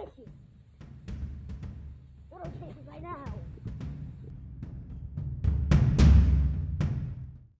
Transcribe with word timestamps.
দেখি 0.00 0.24